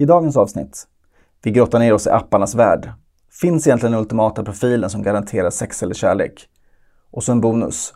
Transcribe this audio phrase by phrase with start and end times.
[0.00, 0.86] I dagens avsnitt,
[1.42, 2.92] vi grottar ner oss i apparnas värld.
[3.40, 6.48] Finns egentligen den ultimata profilen som garanterar sex eller kärlek?
[7.10, 7.94] Och så en bonus.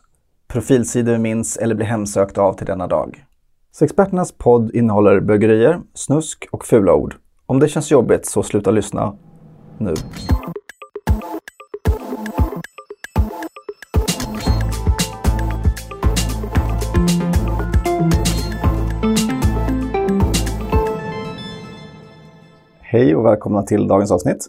[0.49, 3.25] Profilsidor vi minns eller blir hemsökta av till denna dag.
[3.73, 7.15] Sexperternas podd innehåller bögerier, snusk och fula ord.
[7.47, 9.17] Om det känns jobbigt så sluta lyssna
[9.79, 9.95] nu.
[22.93, 24.47] Hej och välkomna till dagens avsnitt.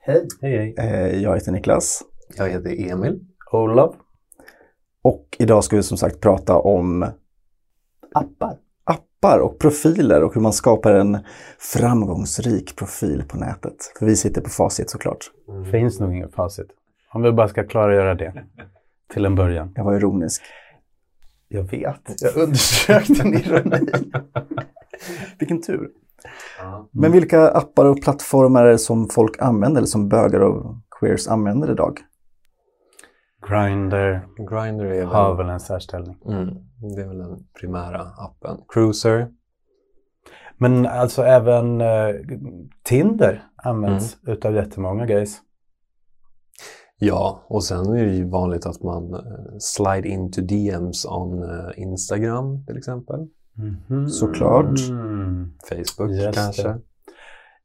[0.00, 0.26] Hej.
[0.40, 0.74] Hej, hej.
[0.78, 2.02] Eh, Jag heter Niklas
[2.36, 3.20] Jag heter Emil.
[3.52, 3.94] Olof.
[5.02, 7.02] och idag ska vi som sagt prata om
[8.14, 8.56] Appar.
[8.84, 11.18] appar och profiler och hur man skapar en
[11.58, 13.76] framgångsrik profil på nätet.
[13.98, 15.30] För vi sitter på facit såklart.
[15.70, 16.66] Finns nog inget facit.
[17.12, 18.44] Om vi bara ska klargöra det
[19.12, 19.72] till en början.
[19.76, 20.42] Jag var ironisk.
[21.48, 22.22] Jag vet.
[22.22, 23.78] Jag undersökte din ironi.
[25.38, 25.90] Vilken tur.
[26.90, 31.28] Men vilka appar och plattformar är det som folk använder, eller som bögar och queers
[31.28, 31.98] använder idag?
[33.48, 36.16] Grindr Grindr är har väl, väl en särställning.
[36.26, 36.48] mm,
[36.96, 38.56] det är väl den primära appen.
[38.68, 39.28] Cruiser.
[40.56, 42.14] Men alltså även eh,
[42.82, 45.40] Tinder används utav jättemånga gays.
[46.98, 49.20] Ja, och sen är det ju vanligt att man eh,
[49.58, 53.28] slide into DMs on eh, Instagram till exempel.
[54.10, 54.78] Såklart.
[54.90, 55.52] Mm.
[55.68, 56.62] Facebook Just kanske.
[56.62, 56.78] det.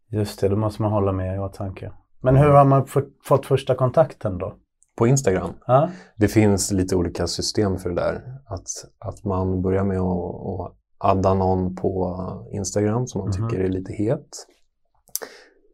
[0.10, 1.92] Just det, då måste man hålla med i åtanke.
[2.22, 4.56] Men hur har man fått, fått första kontakten då?
[4.98, 5.50] På Instagram.
[5.68, 5.90] Ja?
[6.16, 8.22] Det finns lite olika system för det där.
[8.46, 8.68] Att,
[9.00, 12.18] att man börjar med att, att adda någon på
[12.52, 13.50] Instagram som man Mhm.
[13.50, 14.28] tycker är lite het.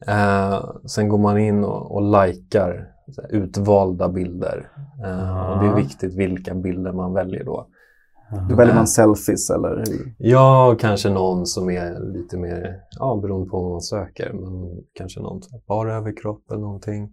[0.08, 2.88] Eh, sen går man in och, och likar
[3.30, 4.70] utvalda bilder.
[5.06, 7.68] Eh, och det är viktigt vilka bilder man väljer då.
[8.50, 10.16] Då väljer man selfies eller hur?
[10.18, 15.20] Ja, kanske någon som är lite mer, ja beroende på vad man söker, men kanske
[15.20, 17.10] någon bara överkropp eller någonting.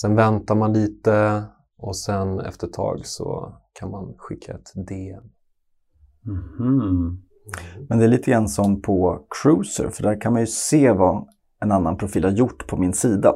[0.00, 1.44] Sen väntar man lite
[1.78, 5.24] och sen efter ett tag så kan man skicka ett DM.
[6.24, 7.22] Mhm.
[7.88, 11.26] Men det är lite grann som på Cruiser, för där kan man ju se vad
[11.60, 13.34] en annan profil har gjort på min sida.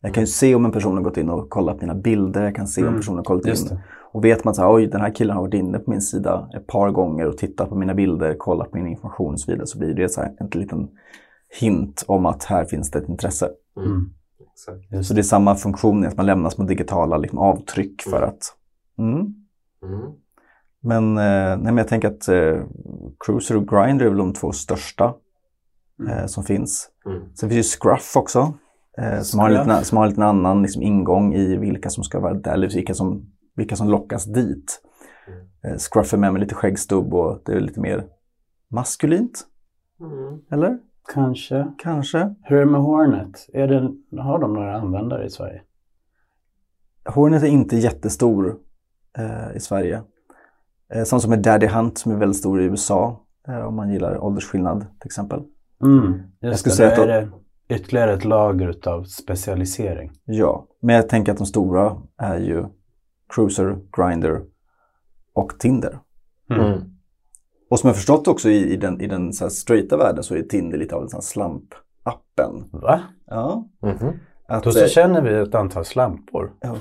[0.00, 2.56] Jag kan ju se om en person har gått in och kollat mina bilder, jag
[2.56, 3.78] kan se om Mm, personen har kollat in.
[4.12, 6.66] Och vet man att oj, den här killen har varit inne på min sida ett
[6.66, 9.78] par gånger och tittat på mina bilder, kollat på min information och så vidare, så
[9.78, 10.88] blir det så här en liten
[11.60, 13.50] hint om att här finns det ett intresse.
[13.76, 14.10] Mm.
[14.52, 15.06] Exakt.
[15.06, 18.28] Så det är samma funktion, att man lämnar små digitala liksom, avtryck för Mm.
[18.28, 18.42] att...
[18.98, 19.18] Mm.
[19.82, 20.12] Mm.
[20.80, 22.62] Men, eh, nej, men jag tänker att eh,
[23.26, 25.14] Cruiser och Grindr är väl de två största
[26.08, 26.88] eh, som finns.
[27.06, 27.22] Mm.
[27.34, 28.54] Sen finns ju Scruff också.
[28.98, 32.04] Eh, som, har en liten, som har en liten annan liksom, ingång i vilka som
[32.04, 34.82] ska vara där, eller vilka som, vilka som lockas dit.
[35.28, 35.46] Mm.
[35.62, 38.04] Eh, Scruff är med lite skäggstubb och det är lite mer
[38.68, 39.46] maskulint.
[40.00, 40.40] Mm.
[40.50, 40.78] Eller?
[41.14, 41.72] Kanske.
[41.78, 42.34] Kanske.
[42.42, 43.48] Hur är det med Hornet?
[43.52, 45.62] Är det, har de några användare i Sverige?
[47.04, 48.56] Hornet är inte jättestor
[49.18, 50.02] eh, i Sverige.
[50.94, 53.26] Eh, sånt som är Daddy Hunt som är väldigt stor i USA.
[53.48, 55.42] Eh, om man gillar åldersskillnad till exempel.
[55.82, 56.22] Mm.
[56.40, 57.28] Jag skulle det, säga då att är det
[57.74, 60.12] ytterligare ett lager utav specialisering.
[60.24, 62.64] Ja, men jag tänker att de stora är ju
[63.34, 64.40] Cruiser, Grindr
[65.34, 65.98] och Tinder.
[66.50, 66.80] Mm.
[67.70, 70.34] Och som jag förstått också i, i den, i den så här straighta världen så
[70.34, 72.64] är Tinder lite av en sån slamp-appen.
[72.72, 73.00] Va?
[73.26, 73.68] Ja.
[73.82, 74.12] Mhm.
[74.48, 76.52] Att, Då eh, så känner vi ett antal slampor.
[76.60, 76.76] ja.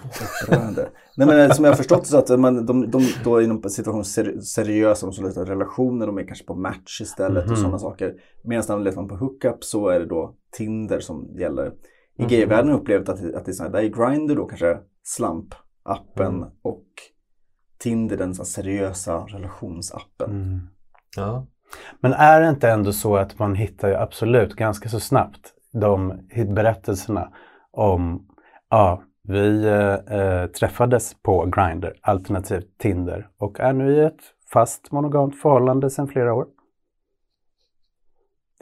[1.18, 4.06] Nej men eh, som jag har förstått så att man, de, de då inom situation
[4.06, 7.52] ser, seriösa, de som letar relationer, de är kanske på match istället Mhm.
[7.52, 8.14] och sådana saker.
[8.44, 11.68] Medan när man letar på hookup så är det då Tinder som gäller.
[12.18, 12.30] I Mhm.
[12.30, 14.46] gayvärlden har jag upplevt att, det- att det är så här, där är Grindr då
[14.46, 14.78] kanske
[15.86, 16.50] slamp-appen Mm.
[16.62, 16.86] och
[17.80, 20.30] Tinder den seriösa relationsappen.
[20.30, 20.60] Mm.
[21.16, 21.46] Ja.
[22.00, 26.28] Men är det inte ändå så att man hittar ju absolut ganska så snabbt de
[26.48, 27.32] berättelserna
[27.72, 28.28] om
[28.70, 34.22] ja, vi eh, eh, träffades på Grindr alternativt Tinder och är nu i ett
[34.54, 36.46] fast monogamt förhållande sedan flera år.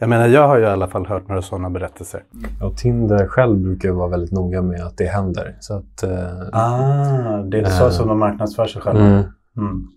[0.02, 2.24] Jag menar, jag har ju i alla fall hört några sådana berättelser.
[2.64, 5.58] Och Tinder själv brukar vara väldigt noga med att det händer.
[5.60, 6.10] Så att, eh,
[6.54, 7.92] Ah, det är så Eh.
[7.92, 9.06] som de marknadsför sig själva.
[9.06, 9.24] mm.
[9.58, 9.88] Mm.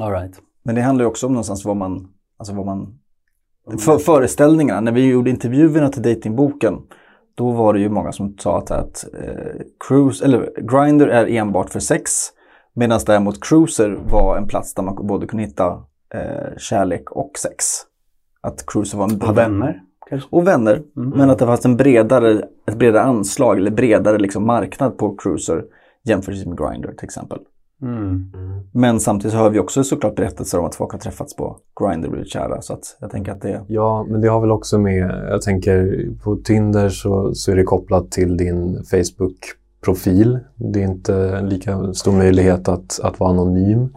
[0.00, 0.34] All right.
[0.64, 2.08] Men det handlar ju också om någonstans vad man,
[2.38, 2.98] alltså vad man,
[3.84, 4.80] för, föreställningarna.
[4.80, 6.78] När vi gjorde intervjuerna till datingboken
[7.34, 11.70] då var det ju många som sa att, att eh, cruise, eller Grindr är enbart
[11.70, 12.10] för sex.
[12.74, 15.82] Medan däremot Cruiser var en plats där man både kunde hitta
[16.14, 17.64] eh, kärlek och sex.
[18.42, 19.22] Att Cruiser var en...
[19.22, 20.28] Och vänner, kanske?
[20.30, 20.82] Och vänner.
[20.96, 21.08] Mm.
[21.10, 25.64] Men att det fanns en bredare, ett bredare anslag eller bredare liksom marknad på Cruiser
[26.04, 27.38] jämfört med Grindr till exempel.
[27.82, 28.30] Mm.
[28.72, 32.06] Men samtidigt så hör vi också såklart berättelser om att folk har träffats på Grindr
[32.06, 32.62] och blivit kära.
[32.62, 33.64] Så att jag tänker att det...
[33.68, 37.62] Ja, men det har väl också med, jag tänker på Tinder så, så är det
[37.62, 40.38] kopplat till din Facebook-profil.
[40.56, 43.88] Det är inte lika stor möjlighet att, att vara anonym.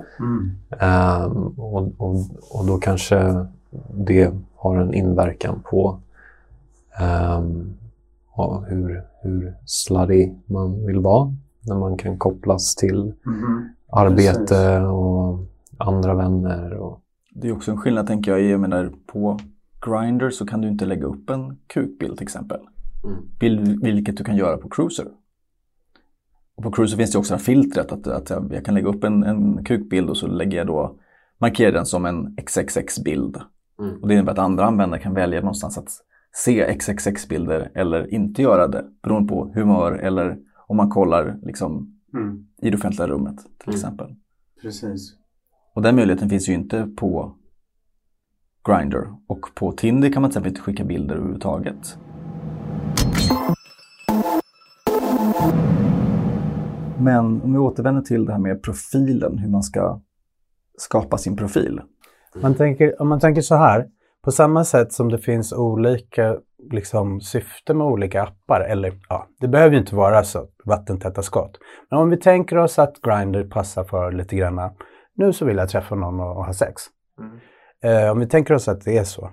[0.80, 2.16] Ehm, och, och,
[2.52, 3.46] och då kanske
[3.94, 6.00] det har en inverkan på
[7.00, 7.74] ehm,
[8.38, 11.34] ja, hur, hur slutty man vill vara.
[11.62, 13.14] När man kan kopplas till
[13.92, 15.40] arbete och
[15.78, 16.74] andra vänner.
[16.74, 17.00] Och,
[17.32, 18.42] Det är också en skillnad tänker jag.
[18.42, 19.40] Jag menar på
[19.86, 22.60] Grindr så kan du inte lägga upp en kukbild till exempel.
[23.40, 25.08] Vil- Vilket du kan göra på Cruiser.
[26.56, 28.88] Och på Cruiser finns det också det här filtret att, att jag, jag kan lägga
[28.88, 30.96] upp en, en kukbild och så lägger jag då,
[31.38, 33.38] markerar den som en XXX-bild.
[33.80, 34.02] Mm.
[34.02, 35.90] Och det innebär att andra användare kan välja någonstans att
[36.32, 40.38] se XXX-bilder eller inte göra det beroende på humör eller
[40.68, 42.46] om man kollar liksom, Mm.
[42.62, 43.76] i det offentliga rummet till Mm.
[43.76, 44.16] exempel.
[44.62, 45.14] Precis.
[45.74, 47.36] Och den möjligheten finns ju inte på
[48.68, 49.04] Grindr.
[49.28, 51.98] Och på Tinder kan man till exempel inte skicka bilder överhuvudtaget.
[57.00, 60.02] Men om vi återvänder till det här med profilen, hur man ska
[60.78, 61.82] skapa sin profil.
[62.42, 63.86] Man tänker, om man tänker så här,
[64.24, 66.38] på samma sätt som det finns olika
[66.72, 71.58] liksom, syften med olika appar, eller ja, det behöver ju inte vara så vattentäta skott.
[71.90, 74.72] Men om vi tänker oss att Grindr passar för lite grann,
[75.16, 76.82] nu så vill jag träffa någon och, och ha sex.
[77.84, 79.30] Eh, om vi tänker oss att det är så.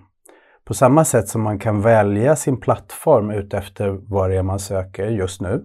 [0.65, 5.07] På samma sätt som man kan välja sin plattform utefter vad det är man söker
[5.07, 5.65] just nu,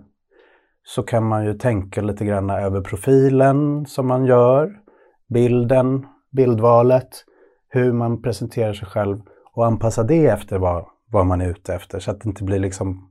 [0.83, 4.72] så kan man ju tänka lite grann över profilen som man gör,
[5.33, 7.10] bilden, bildvalet,
[7.69, 9.22] hur man presenterar sig själv
[9.54, 12.60] och anpassa det efter vad, vad man är ute efter så att det inte blir
[12.60, 13.10] liksom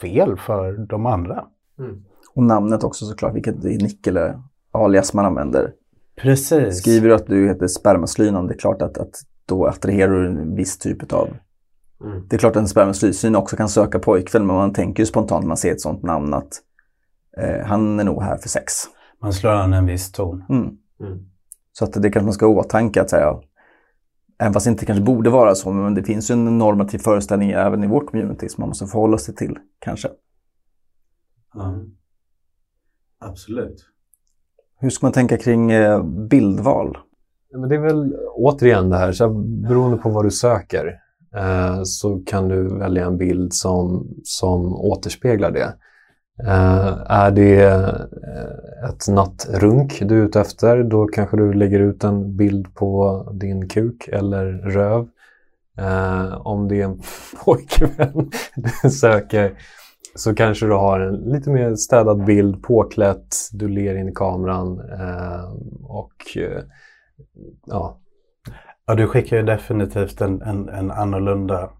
[0.00, 1.44] fel för de andra.
[2.34, 4.42] Och namnet också såklart, vilket nick eller
[4.72, 5.72] alias man använder.
[6.16, 6.78] Precis.
[6.78, 9.14] Skriver du att du heter spermaslynan, det är klart att, att
[9.46, 11.28] då attraherar du en viss typ av...
[12.28, 15.42] Det är klart att en spermaslysyn också kan söka pojkvän, men man tänker ju spontant
[15.42, 16.52] när man ser ett sånt namn att
[17.38, 18.72] eh, han är nog här för sex.
[19.22, 20.44] Man slår an en viss ton.
[20.48, 20.76] Mm.
[21.72, 23.40] Så att det kanske man ska ha i åtanke att säga,
[24.38, 27.50] även fast det inte kanske borde vara så, men det finns ju en normativ föreställning
[27.50, 30.08] även i vårt community som man måste förhålla sig till, kanske.
[33.18, 33.84] Absolut.
[34.80, 36.98] Hur ska man tänka kring eh, bildval?
[37.50, 39.34] Ja, Men det är väl återigen det här, så här,
[39.68, 41.00] beroende på vad du söker
[41.34, 45.74] eh, så kan du välja en bild som, som återspeglar det.
[46.46, 52.04] Eh, är det eh, ett nattrunk du är ute efter, då kanske du lägger ut
[52.04, 55.08] en bild på din kuk eller röv.
[55.78, 57.00] Eh, om det är en
[57.44, 58.30] pojkvän
[58.82, 59.52] du söker
[60.14, 64.80] så kanske du har en lite mer städad bild, påklätt, du ler in i kameran
[65.82, 66.36] och
[67.66, 67.98] ja,
[68.86, 71.70] Ja, du skickar ju definitivt en, en, en annorlunda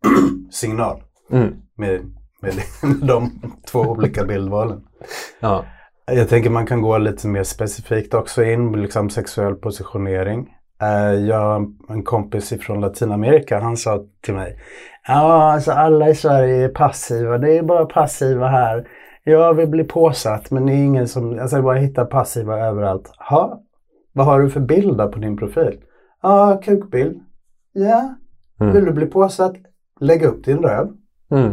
[0.50, 1.54] signal Mm.
[1.74, 2.00] med,
[2.44, 2.54] med
[3.08, 3.30] de
[3.70, 4.80] två olika bildvalen.
[5.40, 5.64] Ja.
[6.06, 10.48] Jag tänker man kan gå lite mer specifikt också in, liksom sexuell positionering.
[10.82, 14.58] Eh, Jag har en kompis ifrån Latinamerika, han sa till mig
[15.06, 18.88] Ja, alltså alla i Sverige är passiva, det är bara passiva här.
[19.24, 23.10] Jag vill bli påsatt men det är ingen som, alltså jag bara hittar passiva överallt.
[23.30, 23.60] Ha,
[24.12, 25.80] vad har du för bild på din profil?
[26.22, 27.20] Ja, kukbild.
[27.72, 28.14] Ja,
[28.60, 28.72] Mm.
[28.74, 29.54] vill du bli påsatt?
[30.00, 30.88] Lägg upp din röv.
[31.30, 31.52] Mm.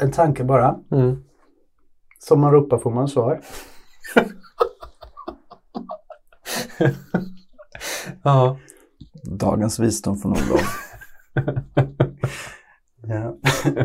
[0.00, 0.80] En tanke bara.
[0.90, 1.24] Mm.
[2.18, 3.40] Som man ropar får man svar.
[8.22, 8.58] Ja.
[9.22, 10.94] Dagens visdom från Olof.
[13.02, 13.36] Ja.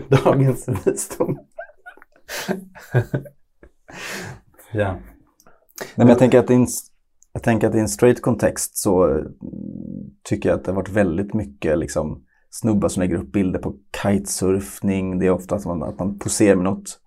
[0.24, 1.39] Dagens visdom.
[4.72, 4.93] ja.
[4.93, 5.01] Nej,
[5.95, 6.67] men jag tänker att i en,
[7.34, 9.24] jag tänker att i en straight kontext så eh,
[10.24, 12.25] tycker jag att det har varit väldigt mycket liksom,
[12.62, 15.19] snubbar som lägger upp bilder på kitesurfning.
[15.19, 17.00] Det är ofta att man, att man poserar med något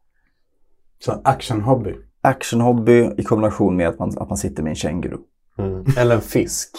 [1.04, 1.94] Så actionhobby.
[2.20, 5.16] actionhobby i kombination med att man, att man sitter med en känguru.
[5.58, 5.84] Mm.
[5.98, 6.70] Eller en fisk.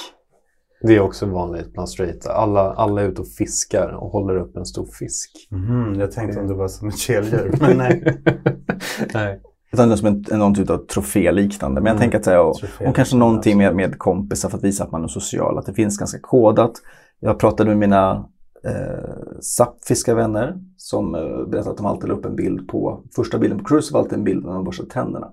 [0.82, 2.34] Det är också vanligt bland straighta.
[2.34, 5.48] Alla, alla är ute och fiskar och håller upp en stor fisk.
[5.52, 8.04] Mhm, jag tänkte om det var som ett keldjur, men nej.
[9.14, 9.42] nej.
[9.72, 11.82] Utan det är som en, någon typ av troféliknande.
[11.82, 12.02] Men jag Mm.
[12.02, 12.56] tänker att säga, och,
[12.88, 15.58] och kanske någonting med, med kompisar för att visa att man är social.
[15.58, 16.72] Att det finns ganska kodat.
[17.20, 18.30] Jag pratade med mina
[18.64, 23.60] eh, vänner som eh, berättade att de alltid la upp en bild på, första bilden
[23.60, 25.32] på cruise var alltid en bild när de borstade tänderna.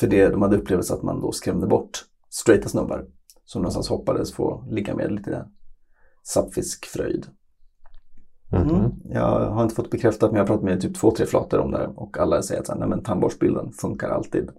[0.00, 3.06] För det, de hade upplevelse att man då skrämde bort straighta snubbar
[3.44, 5.44] som någonstans hoppades få ligga med lite
[6.22, 7.26] sapfiskfröjd.
[8.52, 8.70] Mhm.
[8.70, 8.90] Mm.
[9.10, 11.70] Jag har inte fått bekräftat men jag har pratat med typ två, tre flator om
[11.70, 14.50] det här och alla säger att nej, men tandborstbilden funkar alltid.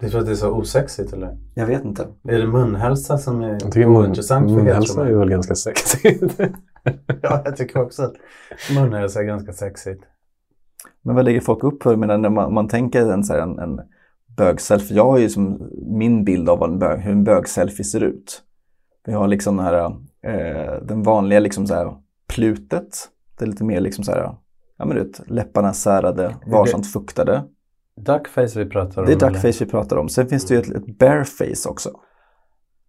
[0.00, 1.38] Det är för att det är så osexigt eller?
[1.54, 2.06] Jag vet inte.
[2.28, 6.40] Är det munhälsa som är ointressant för munhälsa är väl ganska sexigt.
[7.22, 8.14] Ja, jag tycker också att
[8.74, 10.04] munhälsa är ganska sexigt.
[11.02, 11.96] Men vad lägger folk upp för?
[11.96, 13.80] Men när man, man tänker en, så en, en
[14.36, 14.96] bögselfie.
[14.96, 18.42] Jag har ju som min bild av en bög, hur en bögselfie ser ut.
[19.06, 19.84] Vi har liksom den här,
[20.22, 21.96] eh, den vanliga liksom så här,
[22.28, 23.08] plutet.
[23.38, 24.34] Det är lite mer liksom så här,
[24.78, 27.42] ja men du vet, läpparna särade, varsamt fuktade.
[27.96, 29.06] Duckface vi pratar om.
[29.06, 29.30] Det är eller?
[29.30, 30.08] duckface vi pratar om.
[30.08, 31.90] Sen finns det ju ett, ett bareface också.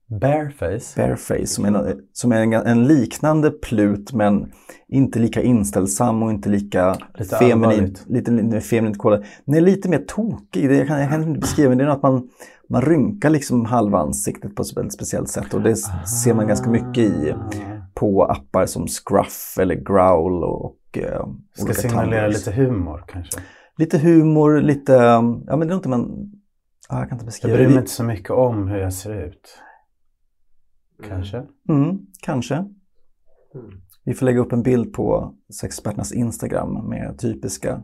[0.08, 0.96] Bareface?
[1.02, 4.52] Bareface som är, som är en, en liknande plut men
[4.88, 8.04] inte lika inställsam och inte lika Lite allvarligt.
[8.08, 8.98] lite, lite feminint.
[9.46, 11.88] Den är lite mer tokig, det jag kan jag kan inte beskriva, men det är
[11.88, 12.30] något att man,
[12.70, 16.70] man rynkar liksom halva ansiktet på ett väldigt speciellt sätt och det ser man ganska
[16.70, 17.50] mycket i Ah.
[17.94, 22.48] på appar som Scruff eller Growl och, och eh, Ska signalera tumblers.
[22.48, 23.40] lite humor kanske.
[23.78, 25.22] Lite humor, lite, ja
[25.58, 26.32] men det är inte man,
[26.90, 27.80] ja, jag kan inte Jag beskriva bryr mig det.
[27.80, 29.58] inte så mycket om hur jag ser ut.
[31.08, 31.44] Kanske.
[31.70, 32.66] Mm, kanske.
[34.04, 37.82] Vi får lägga upp en bild på sexperternas Instagram med typiska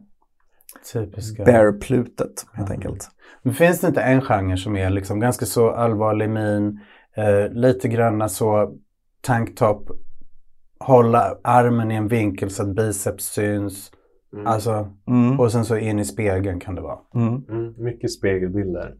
[0.93, 1.43] Typiska.
[1.45, 3.09] bear-plutet helt enkelt.
[3.43, 6.79] Men finns det inte en genre som är liksom ganska så allvarlig min,
[7.15, 8.73] eh, lite granna så
[9.21, 9.89] tanktop,
[10.79, 13.91] hålla armen i en vinkel så att biceps syns.
[14.45, 15.39] Alltså, Mm.
[15.39, 16.99] och sen så in i spegeln kan det vara.
[17.15, 17.45] Mm.
[17.49, 18.95] Mm, mycket spegelbilder.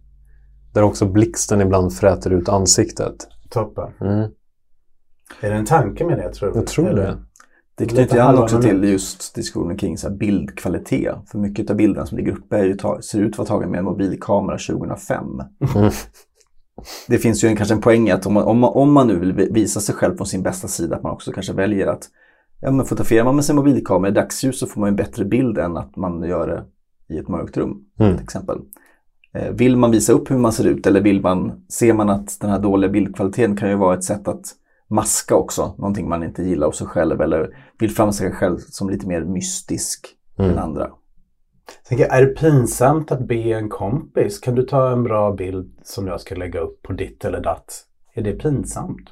[0.74, 3.16] Där också blixten ibland fräter ut ansiktet.
[3.52, 3.90] Toppen.
[4.02, 4.30] Mm,
[5.42, 6.56] Är det en tanke med det tror du?
[6.60, 7.02] jag tror Eller?
[7.02, 7.18] det.
[7.76, 11.16] Det knyter an halva också till just diskussionen kring så här bildkvalitet.
[11.28, 13.72] För mycket av bilderna som ligger uppe är ju ta- ser ut att vara tagen
[13.72, 15.26] med en mobilkamera 2005.
[15.76, 15.92] Mm.
[17.08, 19.08] Det finns ju en, kanske en poäng i att om man, om, man, om man
[19.08, 22.10] nu vill visa sig själv från sin bästa sida, att man också kanske väljer att
[22.62, 25.58] ja, men fotograferar man med sin mobilkamera i dagsljus så får man en bättre bild
[25.58, 26.66] än att man gör det
[27.16, 27.86] i ett mörkt rum.
[28.00, 28.16] Mm.
[28.16, 28.58] Till exempel.
[29.34, 32.38] Eh, Vill man visa upp hur man ser ut eller vill man, ser man att
[32.40, 34.46] den här dåliga bildkvaliteten kan ju vara ett sätt att
[34.88, 38.90] maska också, någonting man inte gillar hos sig själv eller vill framställa sig själv som
[38.90, 40.08] lite mer mystisk
[40.40, 40.52] Mm.
[40.52, 40.92] än andra.
[41.90, 44.40] Tänker, är det pinsamt att be en kompis?
[44.40, 47.86] Kan du ta en bra bild som jag ska lägga upp på ditt eller datt?
[48.14, 49.10] Är det pinsamt?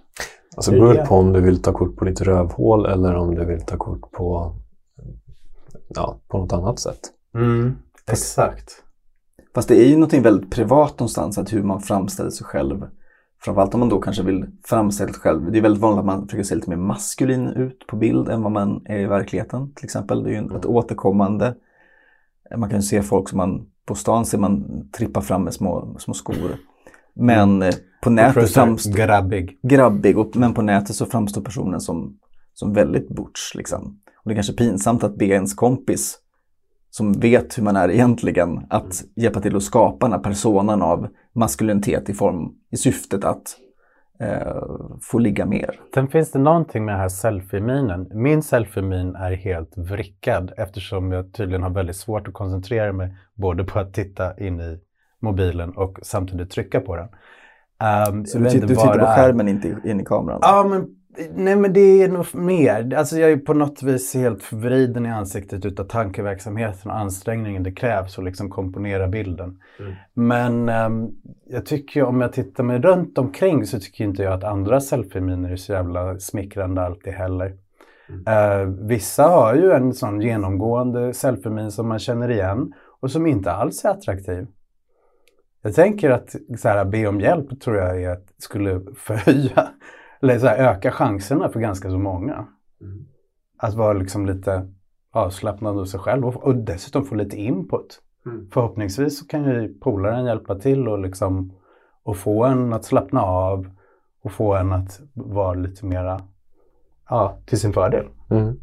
[0.56, 3.46] Alltså det beror på om du vill ta kort på ditt rövhål eller om du
[3.46, 4.56] vill ta kort på,
[5.88, 7.00] ja, på något annat sätt.
[7.36, 7.76] Mm,
[8.12, 8.84] exakt.
[9.56, 12.88] Fast det är ju någonting väldigt privat någonstans, att hur man framställer sig själv.
[13.42, 15.52] Framförallt om man då kanske vill framställa sig själv.
[15.52, 18.42] Det är väldigt vanligt att man försöker se lite mer maskulin ut på bild än
[18.42, 19.74] vad man är i verkligheten.
[19.74, 21.56] Till exempel, det är ju ett återkommande.
[22.58, 24.66] Man kan ju se folk som man, på stan ser man
[24.98, 26.56] trippa fram med små, små skor.
[27.14, 29.60] Men eh, på nätet framstår Grabbig.
[29.64, 32.18] grabbig, och, men på nätet så framstår personen som,
[32.54, 33.56] som väldigt butch.
[33.56, 34.00] Liksom.
[34.16, 36.20] Och det är kanske pinsamt att be ens kompis
[36.90, 41.08] som vet hur man är egentligen att hjälpa till att skapa den här personen av
[41.34, 43.58] maskulinitet i form i syftet att
[44.20, 44.64] eh,
[45.02, 45.80] få ligga mer.
[45.94, 48.12] Sen finns det någonting med den här selfie-minen.
[48.14, 53.64] Min selfie-min är helt vrickad eftersom jag tydligen har väldigt svårt att koncentrera mig både
[53.64, 54.80] på att titta in i
[55.20, 57.08] mobilen och samtidigt trycka på den.
[57.82, 59.16] Ehm, Så du, du tittar på är.
[59.16, 60.40] skärmen, inte in i kameran?
[60.42, 60.88] Ja, men,
[61.32, 62.94] nej, men det är nog mer.
[62.94, 67.72] Alltså jag är på något vis helt förvriden i ansiktet utav tankeverksamheten och ansträngningen det
[67.72, 69.60] krävs att liksom komponera bilden.
[70.14, 71.10] Men ehm,
[71.46, 75.52] jag tycker om jag tittar mig runt omkring så tycker inte jag att andra selfie-miner
[75.52, 77.58] är så jävla smickrande alltid heller.
[78.28, 83.52] Eh, vissa har ju en sån genomgående selfie-min som man känner igen och som inte
[83.52, 84.48] alls är attraktiv.
[85.62, 89.70] Jag tänker att så här, be om hjälp tror jag är att, skulle förhöja
[90.22, 92.48] eller så här, öka chanserna för ganska så många.
[93.58, 94.68] Att vara liksom lite
[95.12, 98.02] avslappnad hos sig själv och, och dessutom få lite input.
[98.54, 101.54] Förhoppningsvis så kan ju polaren hjälpa till och, liksom,
[102.04, 103.70] och få en att slappna av
[104.24, 106.22] och få en att vara lite mera
[107.10, 108.06] ja, till sin fördel.
[108.30, 108.60] Mm.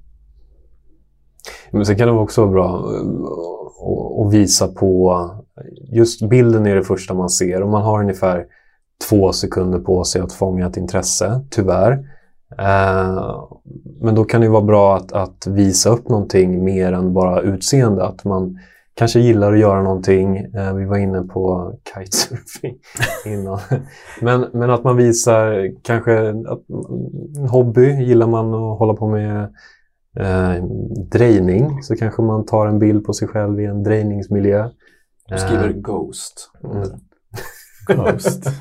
[1.71, 5.31] Men sen kan det också vara bra eh, att- att visa på,
[5.93, 8.47] just bilden är det första man ser och man har ungefär
[9.09, 11.93] två sekunder på sig att fånga ett intresse, tyvärr.
[12.59, 13.45] Eh,
[14.01, 18.05] Men då kan det vara bra att, att visa upp någonting mer än bara utseende,
[18.05, 18.59] att man
[18.95, 20.37] kanske gillar att göra någonting.
[20.37, 22.77] Eh, Vi var inne på kitesurfing
[23.27, 23.59] innan.
[24.21, 26.63] Men, men att man visar kanske att,
[27.39, 29.43] en hobby, gillar man att hålla på med
[30.21, 30.65] eh,
[31.11, 34.69] drejning så kanske man tar en bild på sig själv i en drejningsmiljö.
[35.29, 36.51] Du skriver Eh, Ghost.
[36.65, 36.83] mm.
[37.87, 38.45] Ghost.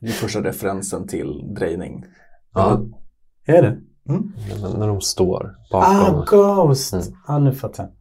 [0.00, 2.04] Det är första referensen till drejning.
[2.54, 2.82] ja,
[3.46, 3.78] är det?
[4.62, 5.96] när, när de står bakom.
[5.96, 6.92] Ah, Ghost!
[6.92, 7.04] Mm.
[7.26, 7.92] Ah, nu fattar jag.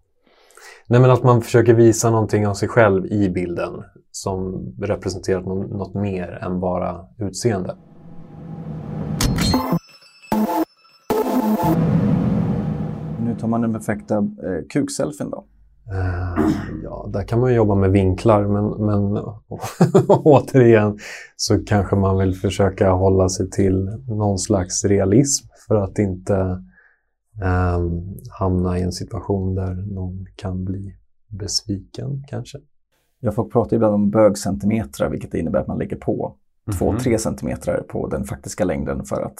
[0.87, 5.69] Nej, men att man försöker visa någonting av sig själv i bilden som representerar något,
[5.71, 7.75] något mer än bara utseende.
[13.19, 15.45] Nu tar man den perfekta eh, kukselfien då.
[15.91, 16.45] Eh,
[16.83, 19.23] ja, där kan man ju jobba med vinklar, men, men
[20.07, 20.97] återigen
[21.35, 26.35] så kanske man vill försöka hålla sig till någon slags realism för att inte
[27.43, 27.79] eh,
[28.39, 30.95] hamna i en situation där någon kan bli
[31.27, 32.57] besviken kanske.
[33.19, 36.35] Jag får prata ibland om bögcentimetrar, vilket innebär att man lägger på
[36.67, 36.97] Mhm.
[36.97, 39.35] 2-3 centimeter på den faktiska längden för att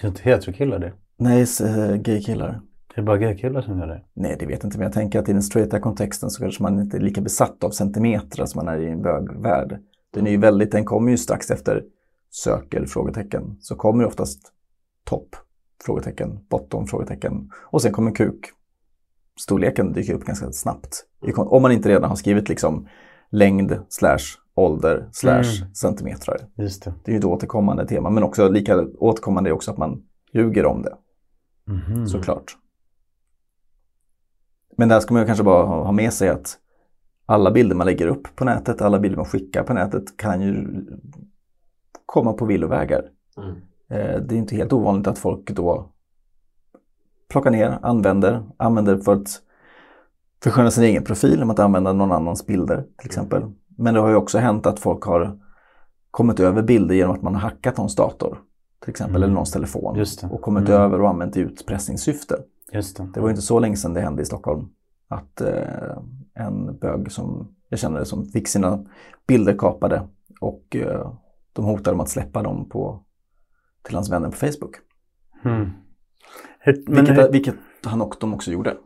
[0.00, 0.92] Det är inte heterokillar det.
[1.16, 2.60] Nej, eh, gaykillar.
[2.94, 4.02] Det är bara gaykillar som gör det.
[4.14, 6.62] Nej, det vet jag inte, men jag tänker att i den straighta kontexten så kanske
[6.62, 9.78] man inte är lika besatt av centimeter som man är i en bögvärld.
[10.12, 11.84] Den är ju väldigt, den kommer ju strax efter
[12.30, 12.86] söker?
[12.86, 13.56] frågetecken.
[13.60, 14.52] Så kommer oftast
[15.04, 15.36] topp?
[15.84, 16.86] frågetecken, bottom?
[16.86, 17.50] frågetecken.
[17.70, 18.46] Och sen kommer kuk.
[19.40, 21.04] Storleken dyker upp ganska snabbt.
[21.36, 22.88] Om man inte redan har skrivit liksom
[23.30, 24.18] längd slash
[24.54, 25.74] ålder slash Mm.
[25.74, 26.36] centimetrar.
[26.56, 26.94] Just det.
[27.04, 30.66] Det är ju ett återkommande tema, men också lika återkommande är också att man ljuger
[30.66, 30.96] om det.
[31.66, 32.06] Mhm.
[32.06, 32.56] såklart.
[34.76, 36.58] Men där ska man kanske bara ha med sig att
[37.26, 40.66] alla bilder man lägger upp på nätet, alla bilder man skickar på nätet kan ju
[42.06, 43.04] komma på villovägar.
[43.88, 45.88] Eh, Det är inte helt ovanligt att folk då
[47.28, 49.40] plockar ner, använder, använder för att
[50.42, 53.42] försköna sin egen profil, om att använda någon annans bilder till exempel.
[53.76, 55.38] Men det har ju också hänt att folk har
[56.10, 58.38] kommit över bilder genom att man har hackat någons dator
[58.80, 59.22] till exempel, Mm.
[59.22, 59.96] eller någons telefon
[60.30, 60.80] och kommit Mm.
[60.82, 62.34] över och använt i utpressningssyfte.
[62.72, 63.08] Just det.
[63.14, 64.68] Det var inte så länge sedan det hände i Stockholm
[65.08, 65.96] att eh,
[66.34, 68.84] en bög som jag känner som fick sina
[69.26, 70.08] bilder kapade
[70.40, 71.12] och eh,
[71.52, 73.04] de hotade om att släppa dem på,
[73.82, 74.74] till hans vänner på Facebook.
[75.44, 75.70] Mm.
[76.58, 77.54] Hur, Vilket, hur, vilket
[77.84, 78.76] han och de också gjorde.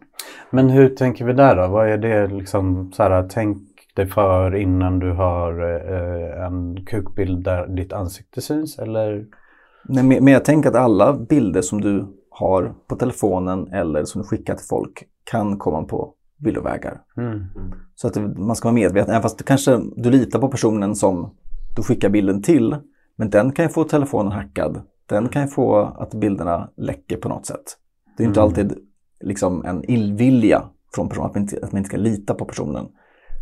[0.51, 1.69] men hur tänker vi där då?
[1.69, 3.59] Vad är det liksom så här, tänk
[3.97, 9.27] dig för innan du har eh, en kukbild där ditt ansikte syns eller?
[9.85, 14.23] Nej, men men jag tänker att alla bilder som du har på telefonen eller som
[14.23, 17.01] du skickar till folk kan komma på villovägar.
[17.17, 17.45] Mm.
[17.95, 21.35] Så att man ska vara medveten, även fast du kanske du litar på personen som
[21.77, 22.77] du skickar bilden till.
[23.17, 24.83] Men den kan ju få telefonen hackad.
[25.07, 27.77] Den kan ju få att bilderna läcker på något sätt.
[28.17, 28.49] Det är inte Mm.
[28.49, 28.79] alltid
[29.21, 30.63] liksom en illvilja
[30.95, 32.89] från personen, att man, inte, att man inte ska lita på personen.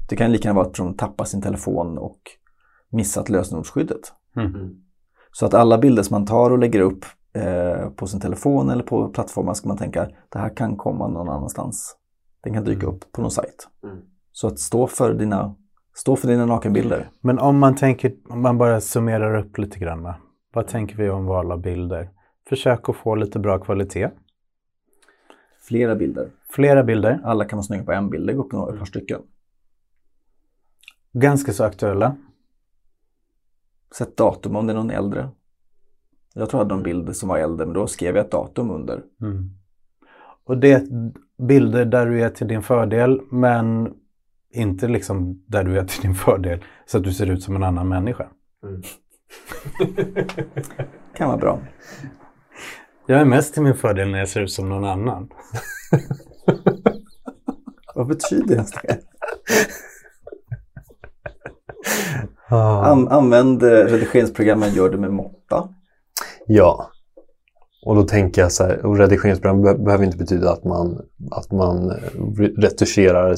[0.08, 2.20] Det kan lika gärna vara att personen tappar sin telefon och
[2.90, 4.12] missat lösenordsskyddet.
[4.36, 4.76] Mm.
[5.32, 7.04] Så att alla bilder som man tar och lägger upp
[7.36, 11.28] eh, på sin telefon eller på plattformar ska man tänka det här kan komma någon
[11.28, 11.96] annanstans.
[12.40, 13.68] Den kan dyka upp på någon sajt.
[13.82, 13.96] Mm.
[14.32, 15.54] Så att stå för dina,
[15.94, 17.10] stå för dina nakenbilder.
[17.20, 20.02] Men om man tänker, om man bara summerar upp lite grann.
[20.02, 20.14] va?
[20.52, 22.10] Vad tänker vi om val av bilder?
[22.48, 24.10] Försök att få lite bra kvalitet.
[25.60, 26.30] Flera bilder.
[26.50, 27.20] Flera bilder.
[27.24, 29.20] Alla kan vara snygga på en bild, lägg upp några, ett par stycken.
[31.12, 32.16] Ganska så aktuella.
[33.94, 35.28] Sätt datum om det är någon äldre.
[36.38, 38.70] Jag tror jag hade någon bild som var äldre men då skrev jag ett datum
[38.70, 39.02] under.
[39.22, 39.50] Mm.
[40.44, 40.82] Och det är
[41.46, 43.94] bilder där du är till din fördel men
[44.50, 47.62] inte liksom där du är till din fördel så att du ser ut som en
[47.62, 48.28] annan människa.
[51.16, 51.60] Kan vara bra.
[53.06, 55.28] Jag är mest till min fördel när jag ser ut som någon annan.
[57.94, 58.66] Vad betyder det?
[62.48, 62.92] Ah.
[62.92, 65.68] An, använd eh, redigeringsprogrammen, gör det med måtta.
[66.46, 66.90] Ja.
[67.86, 71.52] Och då tänker jag så här, och redigeringsprogram be- behöver inte betyda att man, att
[71.52, 73.34] man eh, re- retuscherar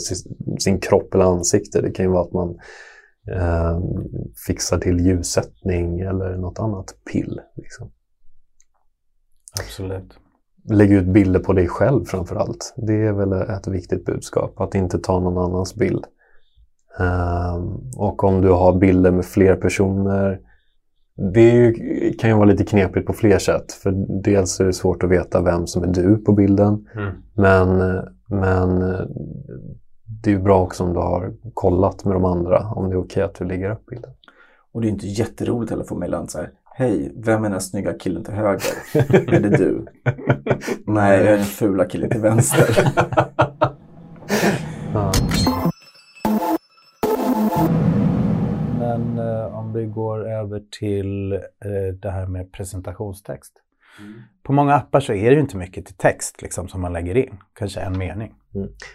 [0.59, 1.81] sin, kropp eller ansikte.
[1.81, 2.59] Det kan ju vara att man
[3.31, 3.81] eh,
[4.47, 7.41] fixar till ljussättning eller något annat pill.
[7.57, 7.91] Liksom.
[9.61, 10.19] Absolut.
[10.71, 12.75] Lägg ut bilder på dig själv framför allt.
[12.77, 16.05] Det är väl ett viktigt budskap, att inte ta någon annans bild.
[16.99, 20.41] Ehm, och om du har bilder med fler personer,
[21.19, 21.73] det ju,
[22.13, 23.73] kan ju vara lite knepigt på fler sätt.
[23.73, 26.87] För dels är det svårt att veta vem som är du på bilden.
[26.95, 27.15] Mm.
[27.35, 27.79] Men,
[28.29, 28.79] men
[30.23, 33.01] det är ju bra också om du har kollat med de andra om det är
[33.01, 34.11] okej att du lägger upp bilden.
[34.73, 36.51] Och det är inte jätteroligt heller att få mejlan så här.
[36.65, 38.63] Hej, vem är den snygga killen till höger?
[39.35, 39.87] är det du?
[40.87, 42.93] Nej, jag är den fula killen till vänster.
[44.95, 45.13] Ja.
[48.89, 51.39] Men eh, om vi går över till eh,
[52.03, 53.53] det här med presentationstext.
[54.43, 57.17] På många appar så är det ju inte mycket till text liksom, som man lägger
[57.17, 57.35] in.
[57.59, 58.35] Kanske en mening.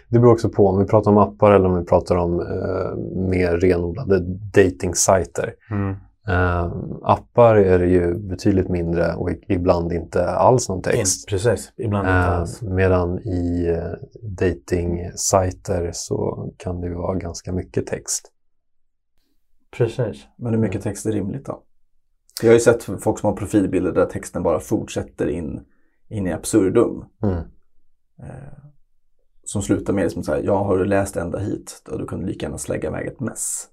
[0.08, 2.96] Det beror också på om vi pratar om appar eller om vi pratar om eh,
[3.28, 4.20] mer renodlade
[4.54, 5.54] dating-sajter.
[6.28, 11.28] Eh, appar är det ju betydligt mindre och ibland inte alls någon text.
[11.28, 12.62] Precis, ibland inte Eh, alls.
[12.62, 18.30] medan i eh, dating-sajter så kan det ju vara ganska mycket text.
[19.76, 20.26] Precis.
[20.36, 21.62] Men hur mycket text är rimligt då?
[22.42, 25.60] Jag har ju sett folk som har profilbilder där texten bara fortsätter in,
[26.08, 27.04] in i absurdum.
[27.22, 27.38] Mm.
[28.22, 28.64] Eh,
[29.44, 31.82] som slutar med som så här, ja har du läst ända hit?
[31.84, 33.66] Då du kunde lika gärna slägga iväg ett mess.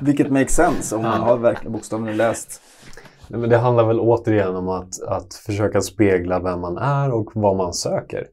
[0.00, 2.62] Vilket makes sense om man har verkligen bokstavligen läst.
[3.28, 7.30] Nej, men det handlar väl återigen om att, att försöka spegla vem man är och
[7.34, 8.26] vad man söker.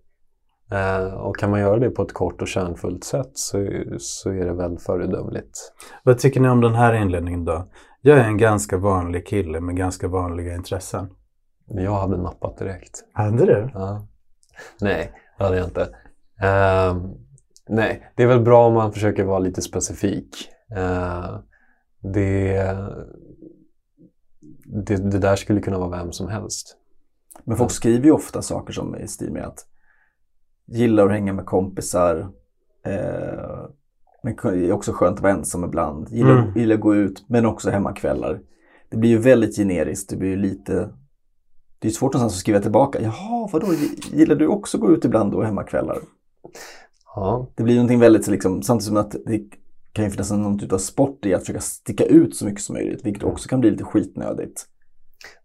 [0.72, 4.46] Eh, och kan man göra det på ett kort och kärnfullt sätt så, så är
[4.46, 5.74] det väl föredömligt.
[6.04, 7.68] Vad tycker ni om den här inledningen då?
[8.02, 11.10] Jag är en ganska vanlig kille med ganska vanliga intressen.
[11.68, 13.06] Jag hade nappat direkt.
[13.14, 13.70] Hade du?
[13.74, 14.08] Ja.
[14.82, 15.90] Nej, det hade jag inte.
[16.42, 17.14] Ehm,
[17.70, 20.50] nej, det är väl bra om man försöker vara lite specifik.
[20.76, 21.40] Eh,
[22.00, 22.78] det,
[24.66, 26.78] det, det där skulle kunna vara vem som helst.
[27.44, 29.66] Men folk skriver ju ofta saker som är i stil med att
[30.66, 32.18] gillar att hänga med kompisar.
[32.86, 33.66] Eh,
[34.24, 36.10] men det är också skönt att vara ensam ibland.
[36.10, 36.54] Gillar, Mm.
[36.60, 38.40] gillar att gå ut men också hemmakvällar.
[38.90, 40.10] Det blir ju väldigt generiskt.
[40.10, 40.90] Det blir ju lite...
[41.80, 43.02] Det är svårt någonstans att skriva tillbaka.
[43.02, 43.68] Jaha, vadå?
[44.12, 45.98] Gillar du också att gå ut ibland då hemmakvällar?
[47.16, 49.44] Ja, Det blir någonting väldigt liksom, samtidigt som att det
[49.92, 52.74] kan ju finnas någon typ av sport i att försöka sticka ut så mycket som
[52.74, 54.66] möjligt, vilket också kan bli lite skitnödigt.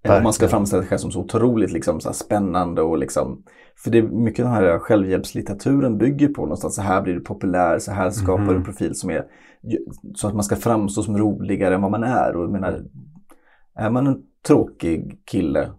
[0.02, 3.42] Eh, Om man ska framställa sig själv som så otroligt liksom, så spännande och liksom,
[3.84, 7.78] för det är mycket den här självhjälpslitteraturen bygger på någonstans, så här blir du populär,
[7.78, 9.24] så här skapar du en profil som är,
[10.14, 12.36] så att man ska framstå som roligare än vad man är.
[12.36, 12.82] Och jag menar,
[13.74, 15.70] är man en tråkig kille,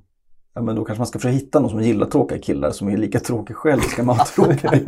[0.53, 2.97] ja men då kanske man ska försöka hitta någon som gillar tråkiga killar som är
[2.97, 4.71] lika tråkig själv, ska man ha tråkiga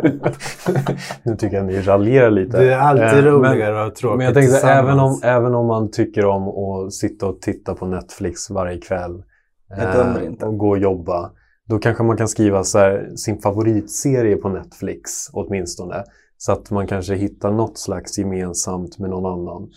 [1.24, 2.58] nu tycker jag ni raljerar lite.
[2.58, 5.68] Det är alltid Eh, roligare att ha tråkigt Men jag tänkte även om, även om
[5.68, 9.24] man tycker om att sitta och titta på Netflix varje kväll
[10.26, 10.46] inte.
[10.46, 11.32] och gå och jobba.
[11.68, 16.04] Då kanske man kan skriva så här, sin favoritserie på Netflix åtminstone.
[16.38, 19.70] Så att man kanske hittar något slags gemensamt med någon annan.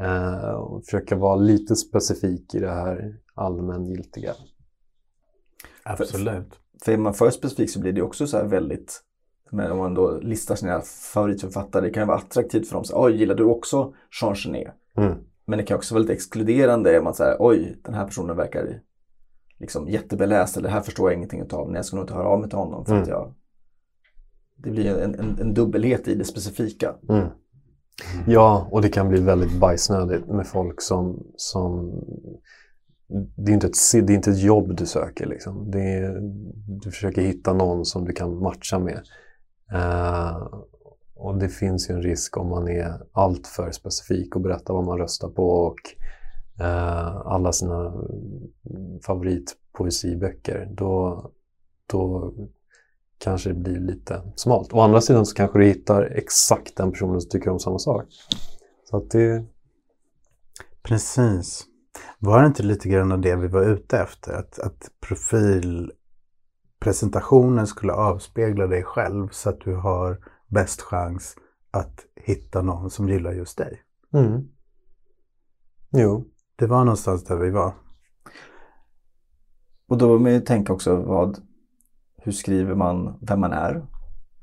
[0.00, 4.32] Eh, och försöka vara lite specifik i det här allmängiltiga.
[5.88, 6.60] Absolut.
[6.84, 9.00] För är man för specifik så blir det också så här väldigt,
[9.50, 12.84] men om man då listar sina favoritförfattare, det kan vara attraktivt för dem.
[12.84, 14.74] Så, Oj, gillar du också Jean Genet?
[14.96, 15.14] Mm.
[15.44, 18.80] Men det kan också vara lite exkluderande om man säger oj, den här personen verkar
[19.58, 21.66] liksom jättebeläst eller det här förstår jag ingenting utav.
[21.66, 23.18] Men jag ska nog inte höra av mig till honom för att Mm.
[23.18, 23.34] jag...
[24.56, 26.94] Det blir en, en, en dubbelhet i det specifika.
[27.08, 27.28] Mm.
[28.26, 31.26] Ja, och det kan bli väldigt bajsnödigt med folk som...
[31.36, 31.92] som
[33.36, 35.26] det, är inte ett, det är inte ett jobb du söker.
[35.26, 35.70] Liksom.
[35.70, 36.18] Det är,
[36.82, 39.00] du försöker hitta någon som du kan matcha med.
[39.72, 40.48] Eh,
[41.14, 44.98] och det finns ju en risk om man är alltför specifik och berättar vad man
[44.98, 45.78] röstar på och
[46.60, 47.92] eh, alla sina
[49.06, 50.68] favoritpoesiböcker.
[50.70, 51.24] Då,
[51.86, 52.34] då
[53.18, 54.72] kanske det blir lite smalt.
[54.72, 58.04] Å andra sidan så kanske du hittar exakt den personen som tycker om samma sak.
[58.90, 59.44] Så att det...
[60.82, 61.66] Precis.
[62.18, 64.32] Var det inte lite grann av det vi var ute efter?
[64.32, 71.36] Att, att profilpresentationen skulle avspegla dig själv så att du har bäst chans
[71.70, 73.82] att hitta någon som gillar just dig.
[74.12, 74.48] Mm.
[75.90, 76.24] Jo.
[76.56, 77.74] Det var någonstans där vi var.
[79.88, 81.38] Och då vill man ju tänka också vad,
[82.16, 83.86] hur skriver man vem man är?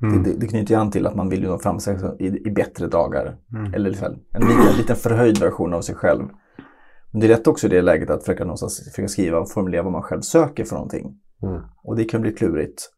[0.01, 0.23] Mm.
[0.23, 2.47] Det, det, det knyter ju an till att man vill ju nå fram sig i,
[2.47, 3.37] i bättre dagar.
[3.53, 3.73] Mm.
[3.73, 6.23] Eller i alla fall en liten, liten förhöjd version av sig själv.
[7.15, 9.83] Men det är rätt också i det läget att försöka, någonstans, försöka skriva och formulera
[9.83, 11.17] vad man själv söker för någonting.
[11.43, 11.61] Mm.
[11.83, 12.91] Och det kan bli klurigt.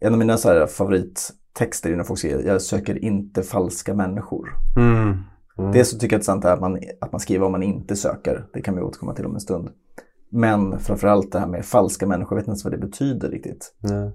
[0.00, 4.48] En av mina så här, favorittexter är när folk säger jag söker inte falska människor.
[4.76, 5.16] Mm.
[5.58, 5.72] Mm.
[5.72, 7.96] Det så tycker jag är intressant är att man, att man skriver vad man inte
[7.96, 8.46] söker.
[8.52, 9.68] Det kan vi återkomma till om en stund.
[10.30, 13.74] Men framförallt det här med falska människor, jag vet inte ens vad det betyder riktigt.
[13.78, 14.12] Nej.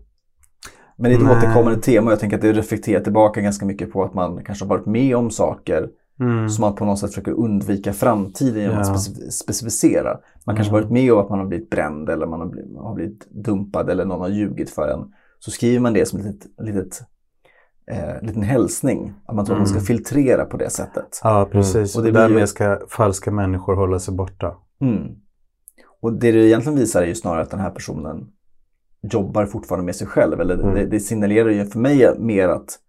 [0.97, 1.38] Men det är ett Nej.
[1.38, 4.65] återkommande tema och jag tänker att det reflekterar tillbaka ganska mycket på att man kanske
[4.65, 6.49] har varit med om saker Mm.
[6.49, 8.93] som man på något sätt försöker undvika framtiden genom att Ja.
[8.93, 10.17] specif- specificera.
[10.45, 10.82] Man kanske Mm.
[10.84, 13.89] varit med om att man har blivit bränd eller man har blivit, har blivit dumpad
[13.89, 15.13] eller någon har ljugit för en.
[15.39, 17.01] Så skriver man det som ett litet, litet,
[17.91, 19.13] eh, liten hälsning.
[19.25, 19.86] Att man tror att man ska Mm.
[19.86, 21.19] filtrera på det sättet.
[21.23, 21.95] Ja, precis.
[21.97, 24.56] Och det därmed ju- ska falska människor hålla sig borta.
[24.82, 25.03] Mm.
[26.01, 28.27] Och det det egentligen visar är ju snarare att den här personen
[29.01, 30.41] jobbar fortfarande med sig själv.
[30.41, 30.75] Eller Mm.
[30.75, 32.80] det, det signalerar ju för mig mer att,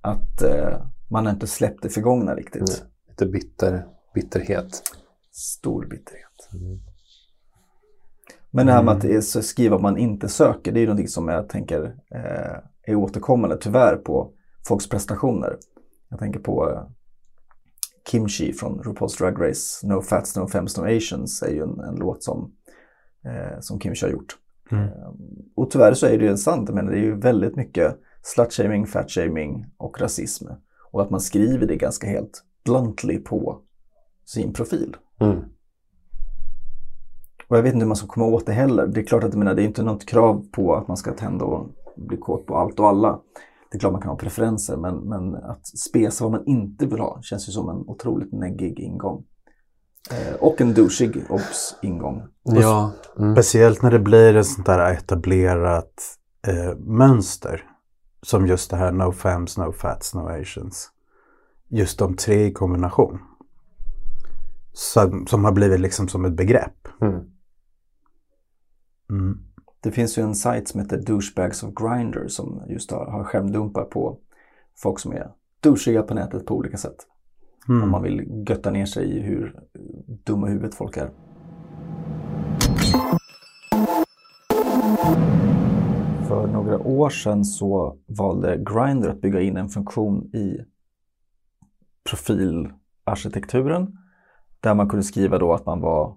[0.00, 0.78] att eh,
[1.10, 2.62] man har inte släppt det förgångna riktigt.
[2.62, 2.90] Nej.
[3.08, 4.82] Lite bitter, bitterhet.
[5.32, 6.48] Stor bitterhet.
[6.52, 6.80] Mm.
[8.50, 9.18] Men det här med Mm.
[9.18, 12.56] att så skriva vad man inte söker, det är ju någonting som jag tänker eh,
[12.82, 14.32] är återkommande tyvärr på
[14.68, 15.56] folks prestationer.
[16.08, 16.82] Jag tänker på eh,
[18.10, 21.94] Kimchi från RuPaul's Drag Race, No Fats, No Femmes, No Asians är ju en, en
[21.94, 22.52] låt som,
[23.24, 24.36] eh, som Kimchi har gjort.
[24.70, 24.84] Mm.
[24.84, 25.12] Eh,
[25.56, 29.66] och tyvärr så är det ju sant, men det är ju väldigt mycket slutshaming, fatshaming
[29.76, 30.46] och rasism.
[30.96, 33.58] Och att man skriver det ganska helt bluntly på
[34.24, 34.96] sin profil.
[35.20, 35.38] Mm.
[37.48, 38.86] Och jag vet inte hur man ska komma åt det heller.
[38.86, 41.12] Det är klart att jag menar, det är inte något krav på att man ska
[41.12, 43.20] tända och bli kåt på allt och alla.
[43.70, 47.00] Det är klart man kan ha preferenser men, men att spesa vad man inte vill
[47.00, 49.24] ha känns ju som en otroligt neggig ingång.
[50.10, 52.22] Eh, och en douchig obs ingång.
[52.42, 52.92] Ja.
[53.18, 53.34] Mm.
[53.34, 55.92] Speciellt när det blir ett sånt där etablerat
[56.46, 57.75] eh, mönster.
[58.26, 60.90] Som just det här no fams, no fats, no asians.
[61.68, 63.18] Just de tre i kombination.
[64.72, 66.88] Som, som har blivit liksom som ett begrepp.
[67.00, 67.20] Mm.
[69.10, 69.38] Mm.
[69.82, 73.84] Det finns ju en sajt som heter Douchebags of Grindr som just har, har skärmdumpar
[73.84, 74.18] på
[74.82, 76.96] folk som är douchiga på nätet på olika sätt.
[77.68, 77.90] Om Mm.
[77.90, 79.60] man vill götta ner sig i hur
[80.24, 81.10] dumma huvudet folk är.
[86.36, 90.60] För några år sedan så valde Grindr att bygga in en funktion i
[92.10, 93.98] profilarkitekturen
[94.60, 96.16] där man kunde skriva då att man var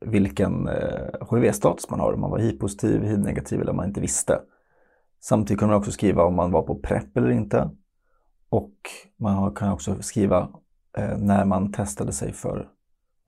[0.00, 4.40] vilken eh, HIV-status man har, om man var hiv-positiv, hiv-negativ eller om man inte visste.
[5.20, 7.70] Samtidigt kunde man också skriva om man var på PREP eller inte.
[8.48, 8.74] Och
[9.16, 10.48] man kan också skriva
[10.96, 12.68] eh, när man testade sig för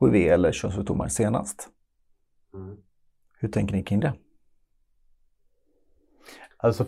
[0.01, 1.69] HIV eller könssjukdomar senast.
[2.55, 2.77] Mm.
[3.39, 4.13] Hur tänker ni kring det?
[6.63, 6.87] Alltså,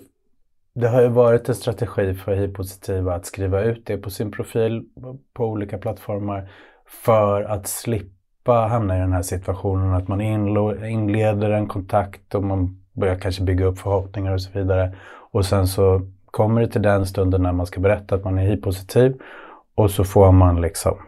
[0.75, 4.85] det har ju varit en strategi för hiv-positiva att skriva ut det på sin profil
[5.33, 6.51] på olika plattformar
[6.87, 12.83] för att slippa hamna i den här situationen att man inleder en kontakt och man
[12.93, 14.97] börjar kanske bygga upp förhoppningar och så vidare.
[15.31, 18.47] Och sen så kommer det till den stunden när man ska berätta att man är
[18.47, 19.21] hiv-positiv
[19.75, 20.99] och så får man liksom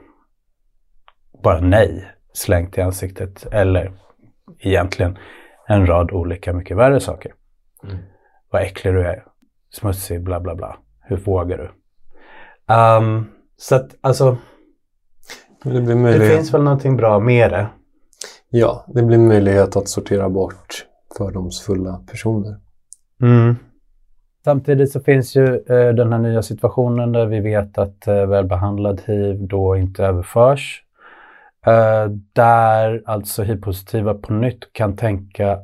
[1.42, 3.92] bara nej slängt i ansiktet eller
[4.59, 5.18] egentligen
[5.66, 7.33] en rad olika mycket värre saker
[7.85, 7.96] Mm
[8.57, 9.25] vad äcklig du är,
[9.73, 10.77] smutsig, bla bla bla.
[11.01, 11.71] Hur vågar du?
[12.75, 14.37] Ehm, så att alltså,
[15.62, 17.66] Det blir det finns väl någonting bra med det.
[18.49, 20.87] ja, det blir möjlighet att sortera bort
[21.19, 22.57] fördomsfulla personer.
[24.45, 29.03] Samtidigt så finns ju eh, den här nya situationen där vi vet att eh, välbehandlad
[29.07, 30.83] hiv då inte överförs.
[31.66, 35.59] Eh, där alltså hiv-positiva på nytt kan tänka,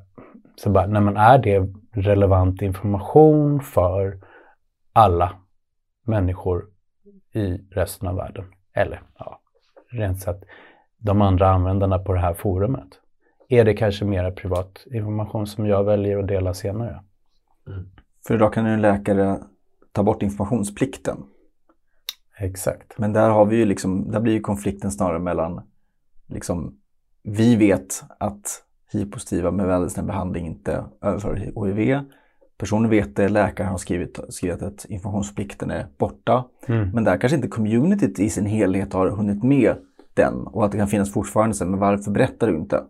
[0.57, 4.19] så bara, nej men är det relevant information för
[4.93, 5.33] alla
[6.07, 6.67] människor
[7.33, 8.45] i resten av världen?
[8.73, 9.41] Eller ja,
[9.91, 10.45] rent sett
[10.99, 12.89] de andra användarna på det här forumet.
[13.49, 17.03] Är det kanske mera privat information som jag väljer att dela senare?
[18.27, 19.39] För idag kan ju en läkare
[19.93, 21.25] ta bort informationsplikten.
[22.39, 22.99] Exakt.
[22.99, 25.63] Men där har vi ju liksom, där blir ju konflikten snarare mellan
[26.27, 26.81] liksom,
[27.23, 32.01] vi vet att hiv-positiva med väldigt behandling inte överför HIV.
[32.59, 36.45] Personen vet det, läkaren har skrivit, skrivit att informationsplikten är borta.
[36.67, 36.91] Mm.
[36.91, 39.75] Men där kanske inte communityt i sin helhet har hunnit med
[40.15, 42.83] den och att det kan finnas fortfarande så men varför berättar du inte?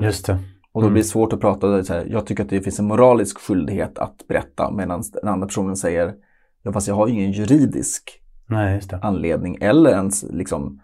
[0.00, 0.38] Just det.
[0.72, 0.92] Och då Mm.
[0.92, 3.98] blir det svårt att prata, så här, jag tycker att det finns en moralisk skyldighet
[3.98, 6.14] att berätta medan den andra personen säger,
[6.62, 10.80] ja fast jag har ju ingen juridisk Nej, anledning eller ens liksom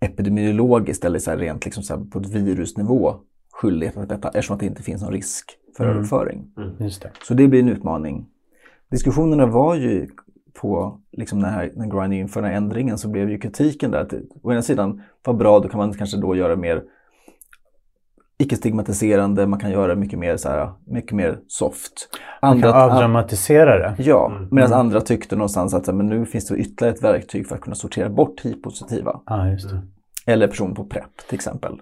[0.00, 3.14] epidemiologiskt eller så här rent liksom så här på ett virusnivå
[3.62, 5.96] skyldighet att berätta eftersom att det inte finns någon risk för Mm.
[5.96, 6.50] överföring.
[6.78, 7.10] Just det.
[7.24, 8.26] Så det blir en utmaning.
[8.90, 10.08] Diskussionerna var ju
[10.60, 14.14] på, liksom när, här, Grindr införde den här ändringen så blev ju kritiken där att
[14.42, 16.82] å ena sidan, vad bra, då kan man kanske då göra mer
[18.38, 22.08] icke-stigmatiserande, man kan göra mycket mer, så här, mycket mer soft.
[22.42, 24.02] Man kan Andra, avdramatisera det.
[24.02, 24.48] ja, Mm.
[24.50, 27.76] medan andra tyckte någonstans att men nu finns det ytterligare ett verktyg för att kunna
[27.76, 29.20] sortera bort hiv-positiva.
[30.26, 30.32] Det.
[30.32, 31.80] Eller person på PREP till exempel.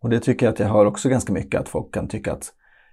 [0.00, 2.52] Och det tycker jag att jag hör också ganska mycket att folk kan tycka att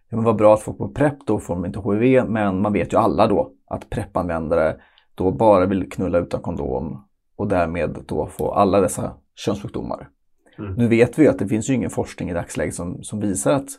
[0.09, 2.73] ja, men vad bra att folk på PREP då får de inte HIV men man
[2.73, 4.75] vet ju alla då att PREP-användare
[5.15, 10.09] då bara vill knulla utan kondom och därmed då få alla dessa könssjukdomar.
[10.57, 10.73] Mm.
[10.73, 13.53] Nu vet vi ju att det finns ju ingen forskning i dagsläget som, som visar
[13.53, 13.69] att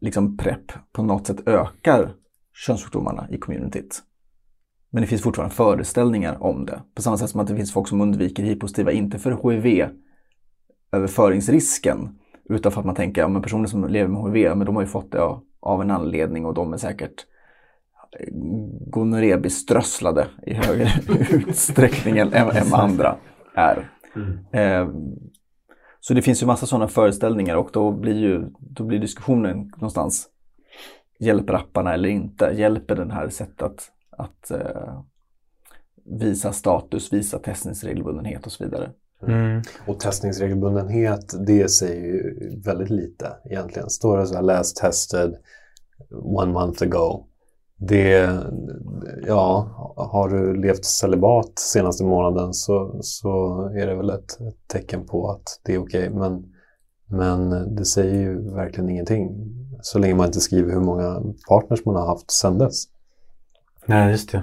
[0.00, 2.14] liksom PREP på något sätt ökar
[2.54, 4.02] könssjukdomarna i communityt.
[4.90, 6.82] Men det finns fortfarande föreställningar om det.
[6.94, 9.88] På samma sätt som att det finns folk som undviker hiv-positiva, inte för hiv
[10.92, 12.19] överföringsrisken
[12.50, 14.82] utan för att man tänker, ja men personer som lever med hiv, men de har
[14.82, 15.22] ju fått det
[15.60, 17.26] av, en anledning och de är säkert
[18.86, 20.88] gonorrébeströsslade i högre
[21.30, 23.16] utsträckning än, än andra
[23.54, 23.90] är.
[24.52, 24.88] Eh,
[26.00, 30.30] så det finns ju massa sådana föreställningar och då blir ju då blir diskussionen någonstans
[31.22, 32.52] Hjälper apparna eller inte?
[32.56, 35.02] Hjälper den här sättet att, att eh,
[36.04, 38.90] visa status, visa testningsregelbundenhet och så vidare?
[39.22, 39.62] Mm.
[39.86, 43.90] Och testningsregelbundenhet, det säger ju väldigt lite egentligen.
[43.90, 45.36] Står det så här last tested
[46.10, 47.26] one month ago.
[47.76, 48.38] Det,
[49.26, 55.30] ja, har du levt celibat senaste månaden så, så är det väl ett, tecken på
[55.30, 56.10] att det är okej.
[56.10, 56.52] Men,
[57.06, 61.96] men det säger ju verkligen ingenting så länge man inte skriver hur många partners man
[61.96, 62.84] har haft sedan dess.
[63.86, 64.42] Nej, just det.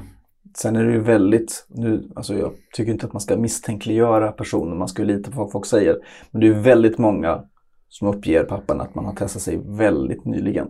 [0.58, 4.76] Sen är det ju väldigt, nu, alltså jag tycker inte att man ska misstänkliggöra personer,
[4.76, 5.98] man ska ju lita på vad folk säger.
[6.32, 7.44] Men det är ju väldigt många
[7.90, 10.68] som uppger pappan att man har testat sig väldigt nyligen.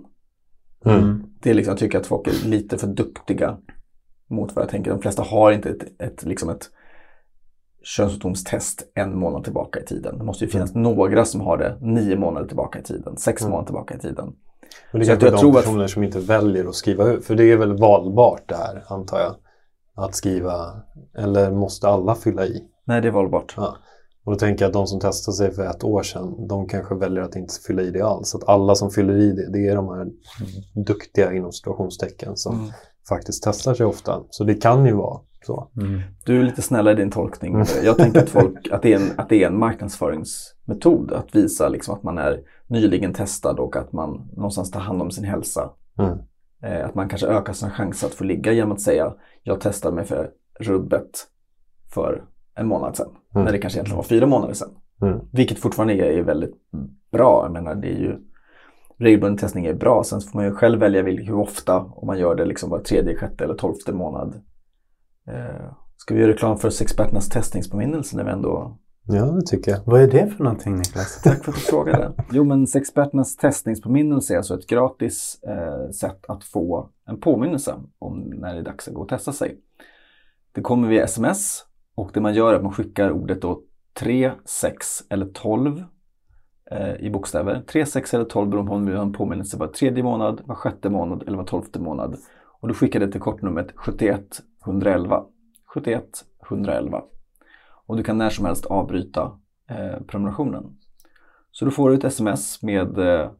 [0.85, 1.23] Mm.
[1.41, 3.57] Det är liksom, jag tycker att folk är lite för duktiga
[4.29, 4.91] mot vad jag tänker.
[4.91, 6.69] De flesta har inte ett, ett, liksom ett
[7.83, 10.17] könssjukdomstest en månad tillbaka i tiden.
[10.17, 13.51] Det måste ju finnas några som har det nio månader tillbaka i tiden, sex Mm.
[13.51, 14.33] månader tillbaka i tiden.
[14.91, 17.35] Men det är kanske de tror att- personer som inte väljer att skriva ut, för
[17.35, 19.35] det är väl valbart det här, antar jag.
[19.97, 20.81] Att skriva,
[21.17, 22.63] eller måste alla fylla i?
[22.85, 23.53] Nej, det är valbart.
[23.57, 23.77] Ja.
[24.25, 26.95] Och då tänker jag att de som testade sig för ett år sedan, de kanske
[26.95, 28.29] väljer att inte fylla i det alls.
[28.29, 30.07] Så att alla som fyller i det, det är de här
[30.85, 32.71] duktiga inom situationstecken som Mm.
[33.09, 34.23] faktiskt testar sig ofta.
[34.29, 35.69] Så det kan ju vara så.
[35.81, 36.01] Mm.
[36.25, 37.53] Du är lite snällare i din tolkning.
[37.53, 37.67] Mm.
[37.83, 41.69] Jag tänker att, folk, att, det är en, att det är en marknadsföringsmetod att visa
[41.69, 45.69] liksom att man är nyligen testad och att man någonstans tar hand om sin hälsa.
[46.61, 49.95] Eh, att man kanske ökar sina chanser att få ligga genom att säga jag testade
[49.95, 51.27] mig för rubbet
[51.93, 52.23] för
[52.55, 53.09] en månad sedan.
[53.35, 53.45] Mm.
[53.45, 54.69] När det kanske egentligen var fyra månader sedan.
[55.01, 55.19] Mm.
[55.31, 56.55] Vilket fortfarande är, väldigt
[57.11, 57.45] bra.
[57.45, 58.15] Jag menar, det är ju,
[58.97, 60.03] regelbunden testning är bra.
[60.03, 61.79] Sen får man ju själv välja hur ofta.
[61.79, 64.41] Om man gör det liksom var tredje, sjätte eller tolfte månad.
[65.27, 68.77] Eh, ska vi göra reklam för Sexperternas testningspåminnelse när vi ändå...
[69.09, 69.79] Ja, det tycker jag.
[69.85, 71.21] Vad är det för någonting Niklas?
[71.23, 72.11] Tack för att du frågade.
[72.31, 78.19] Jo, men Sexperternas testningspåminnelse är alltså ett gratis eh, sätt att få en påminnelse om
[78.19, 79.57] när det är dags att gå och testa sig.
[80.51, 81.65] Det kommer via sms
[81.95, 83.61] och det man gör är att man skickar ordet då
[83.93, 85.83] 3, 6 eller 12
[86.71, 87.63] eh, i bokstäver.
[87.67, 90.55] 3, 6 eller 12 beroende på om du har en påminnelse var tredje månad, var
[90.55, 92.17] sjätte månad eller var tolfte månad.
[92.61, 95.23] Och du skickar det till kortnumret 71 111.
[95.73, 96.03] 71
[96.49, 97.01] 111.
[97.87, 100.77] Och du kan när som helst avbryta eh, prenumerationen.
[101.51, 103.31] Så du får ett sms med, eh,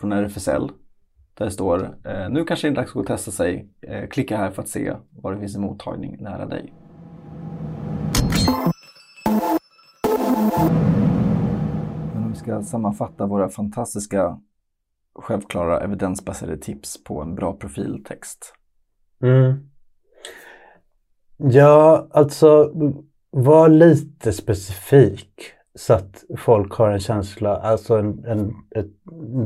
[0.00, 0.70] från RFSL
[1.34, 3.68] där det står eh, nu kanske det är dags att gå och testa sig.
[3.80, 6.74] Eh, klicka här för att se var det finns en mottagning nära dig.
[12.14, 14.40] Men om vi ska sammanfatta våra fantastiska
[15.14, 18.54] självklara evidensbaserade tips på en bra profiltext.
[19.22, 19.70] Mm.
[21.36, 22.72] Ja, alltså
[23.42, 28.90] var lite specifik så att folk har en känsla, alltså en, en ett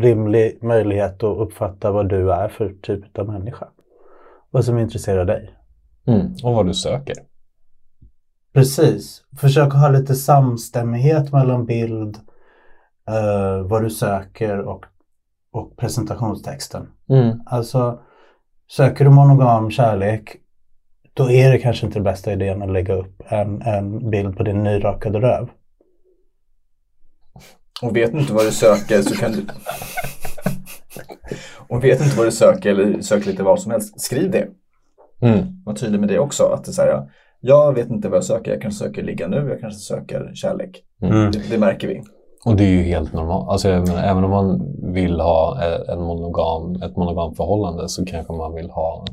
[0.01, 3.69] rimlig möjlighet att uppfatta vad du är för typ av människa.
[4.51, 5.55] Vad som intresserar dig.
[6.07, 6.27] Mm.
[6.45, 7.15] Och vad du söker.
[8.55, 9.25] Precis.
[9.41, 12.17] Försök ha lite samstämmighet mellan bild,
[13.09, 14.85] eh, vad du söker och,
[15.53, 16.89] och presentationstexten.
[17.09, 17.41] Mm.
[17.47, 18.01] Alltså,
[18.71, 20.37] söker du monogam kärlek,
[21.15, 24.43] då är det kanske inte den bästa idén att lägga upp en, en bild på
[24.43, 25.49] din nyrakade röv.
[27.83, 29.47] Och vet du inte vad du söker så kan du...
[31.69, 34.49] Och vet inte vad du söker eller söker lite vad som helst, skriv det.
[35.21, 35.63] Mm.
[35.65, 36.45] Var tydlig med det också.
[36.45, 37.09] Att det säga,
[37.41, 40.83] jag vet inte vad jag söker, jag kanske söker ligga nu, jag kanske söker kärlek.
[41.03, 41.31] Mm.
[41.31, 42.03] Det, det märker vi.
[42.45, 43.49] Och det är ju helt normalt.
[43.49, 48.33] Alltså, menar, även om man vill ha eh, en monogam, ett monogam förhållande så kanske
[48.33, 49.05] man vill ha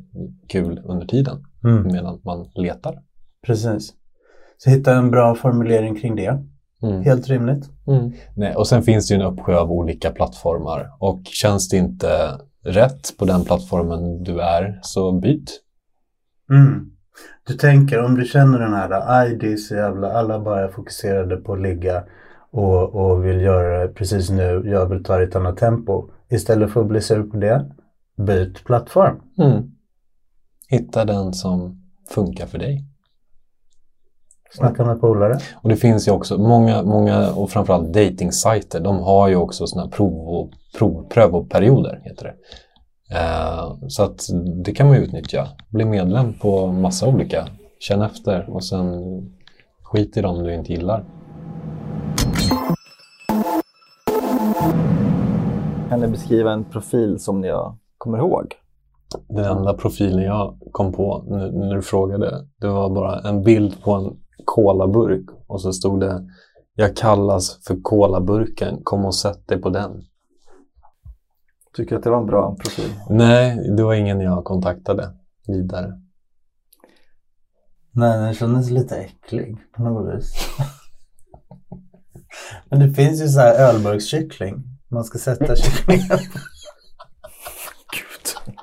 [0.47, 1.87] kul under tiden Mm.
[1.87, 2.99] medan man letar.
[3.45, 3.93] Precis.
[4.57, 6.39] Så hitta en bra formulering kring det.
[6.83, 7.01] Mm.
[7.01, 7.69] Helt rimligt.
[8.35, 12.39] Nej, och sen finns det ju en uppsjö av olika plattformar och känns det inte
[12.65, 15.61] rätt på den plattformen du är så byt.
[16.51, 16.91] Mm.
[17.47, 20.67] Du tänker om du känner den här, aj det är så jävla, alla bara är
[20.67, 22.03] fokuserade på att ligga
[22.51, 26.09] och, och vill göra det precis nu, jag vill ta det i ett annat tempo.
[26.29, 27.71] Istället för att bli sur på det,
[28.15, 29.21] byt plattform.
[29.37, 29.71] Mm.
[30.67, 32.85] Hitta den som funkar för dig.
[34.51, 35.39] Snacka med polare.
[35.55, 39.89] Och det finns ju också många, många och framförallt datingsajter, de har ju också sådana
[39.89, 42.35] prov och, prov, prövoperioder, heter det.
[43.15, 44.27] Eh, så att
[44.65, 45.47] det kan man ju utnyttja.
[45.69, 47.47] Bli medlem på massa olika.
[47.79, 48.93] Känn efter och sen
[49.83, 51.05] skit i dem du inte gillar.
[55.89, 58.55] Kan ni beskriva en profil som jag kommer ihåg?
[59.27, 63.83] Den enda profilen jag kom på nu, när du frågade, det var bara en bild
[63.83, 66.29] på en kolaburk och så stod det
[66.73, 70.01] Jag kallas för kolaburken, kom och sätt dig på den.
[71.73, 72.93] Tycker att det var en bra profil?
[73.09, 75.09] Nej, det var ingen jag kontaktade
[75.47, 76.01] vidare.
[77.91, 80.33] Nej, den kändes lite äcklig på något vis.
[82.69, 84.63] Men det finns ju så här ölburkskyckling.
[84.87, 86.17] Man ska sätta kycklingen.
[87.91, 88.55] Gud.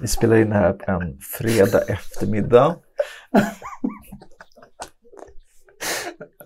[0.00, 2.76] Vi spelar in här en fredag eftermiddag.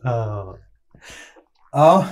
[0.03, 0.57] Ja.
[1.73, 2.07] Ja,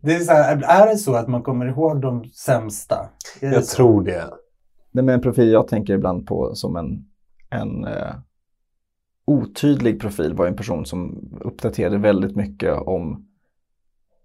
[0.00, 3.08] det är, så här, är det så att man kommer ihåg de sämsta?
[3.40, 3.76] Jag så?
[3.76, 4.30] tror det.
[4.92, 7.04] Nej, men en profil jag tänker ibland på som en,
[7.50, 8.14] en eh,
[9.28, 13.26] otydlig profil var en person som uppdaterade väldigt mycket om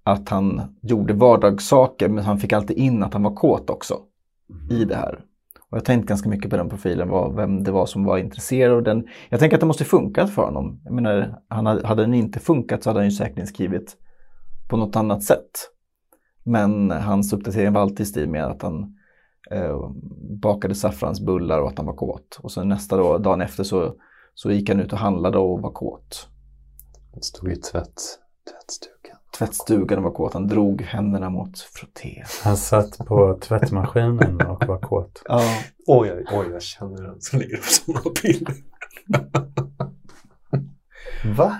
[0.03, 3.99] att han gjorde vardagssaker men han fick alltid in att han var kåt också
[4.69, 5.13] i det här.
[5.59, 8.17] Och jag har tänkt ganska mycket på den profilen, vad, vem det var som var
[8.17, 9.07] intresserad av den.
[9.29, 10.81] Jag tänker att det måste funkat för honom.
[10.83, 13.97] Jag menar, han hade, hade den inte funkat så hade han ju säkert skrivit
[14.69, 15.69] på något annat sätt.
[16.43, 18.97] Men hans uppdatering var alltid i stil med att han
[19.51, 19.91] eh,
[20.41, 22.39] bakade saffransbullar och att han var kåt.
[22.41, 23.95] Och sen nästa dag, dagen efter så,
[24.33, 26.27] så gick han ut och handlade och var kåt.
[27.13, 28.01] Det stod i tvätt,
[28.51, 29.17] tvättstugan.
[29.37, 30.33] Tvättstugan och var kåt.
[30.33, 32.23] Han drog händerna mot frotté.
[32.43, 35.21] Han satt på tvättmaskinen och var kåt.
[35.25, 35.41] Ja,
[35.87, 38.55] Oj, oj, oj, jag känner den som ligger som några piller.
[41.37, 41.59] Va?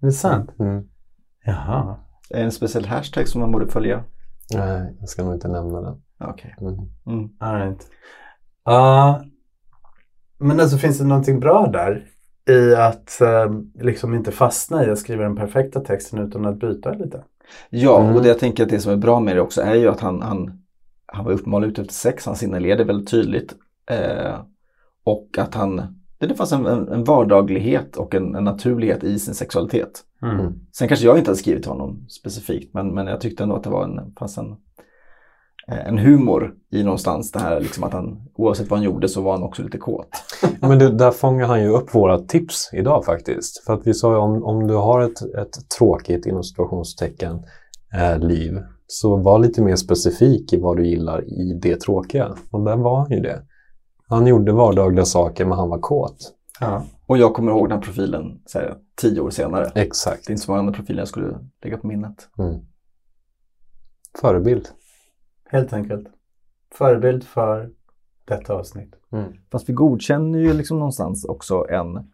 [0.00, 0.50] Det är sant?
[0.58, 0.88] Mm.
[1.44, 1.96] Jaha.
[2.30, 4.04] är det en speciell hashtag som man borde följa?
[4.54, 6.02] Nej, jag ska nog inte nämna den.
[6.20, 6.54] Okej.
[6.60, 6.74] Mm.
[7.06, 7.30] Mm.
[7.40, 7.86] All right.
[8.64, 9.24] Ja,
[10.38, 12.04] men alltså finns det någonting bra där
[12.50, 16.92] i att eh, liksom inte fastna i att skriva den perfekta texten utan att byta
[16.92, 17.24] lite?
[17.70, 18.16] Ja, Mm.
[18.16, 20.00] och det jag tänker att det som är bra med det också är ju att
[20.00, 20.62] han, han,
[21.06, 23.54] han var uppenbarligen ute efter sex, han signalerade väldigt tydligt.
[23.90, 24.34] Eh,
[25.04, 29.34] och att han, det fanns en, en, en vardaglighet och en, en naturlighet i sin
[29.34, 30.04] sexualitet.
[30.22, 30.52] Mm.
[30.72, 33.64] Sen kanske jag inte hade skrivit till honom specifikt, men, men jag tyckte ändå att
[33.64, 34.56] det var en, fanns en,
[35.68, 39.32] en humor i någonstans det här liksom att han, oavsett vad han gjorde så var
[39.32, 40.08] han också lite kåt.
[40.60, 43.64] Men det, där fångar han ju upp våra tips idag faktiskt.
[43.64, 47.42] För att vi sa ju om, om du har ett, ett tråkigt inom situationstecken
[47.94, 52.34] eh, liv så var lite mer specifik i vad du gillar i det tråkiga.
[52.50, 53.42] Och där var han ju det.
[54.08, 56.32] Han gjorde vardagliga saker men han var kåt.
[56.60, 56.84] Ja.
[57.06, 59.70] Och jag kommer ihåg den här profilen så här, tio år senare.
[59.74, 60.26] Exakt.
[60.26, 62.28] Det är inte så många andra profiler jag skulle lägga på minnet.
[62.38, 62.60] Mm.
[64.20, 64.68] Förebild.
[65.48, 66.06] Helt enkelt.
[66.74, 67.70] Förebild för
[68.24, 68.94] detta avsnitt.
[69.12, 69.32] Mm.
[69.50, 72.12] Fast vi godkänner ju liksom någonstans också en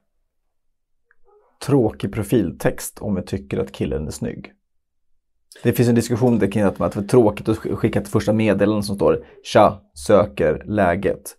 [1.67, 4.53] tråkig profiltext om vi tycker att killen är snygg.
[5.63, 8.83] Det finns en diskussion där kring att det var tråkigt att skicka ett första meddelande
[8.83, 11.37] som står Tja, söker läget.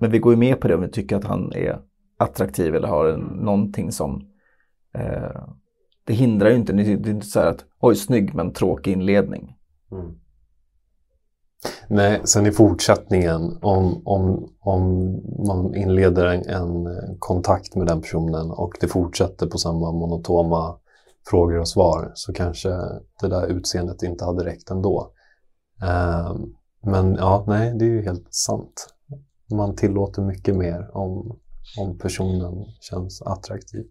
[0.00, 1.80] Men vi går ju med på det om vi tycker att han är
[2.16, 4.28] attraktiv eller har en, någonting som
[4.94, 5.44] eh,
[6.04, 9.56] det hindrar ju inte, det är inte så här att oj snygg men tråkig inledning.
[9.92, 10.14] Mm.
[11.88, 15.12] Nej, sen i fortsättningen om, om, om
[15.46, 16.86] man inleder en, en
[17.18, 20.78] kontakt med den personen och det fortsätter på samma monotoma
[21.30, 22.68] frågor och svar så kanske
[23.20, 25.12] det där utseendet inte hade räckt ändå.
[25.82, 28.88] Ehm, men ja, nej, det är ju helt sant.
[29.50, 31.38] Man tillåter mycket mer om,
[31.78, 33.86] om personen känns attraktiv.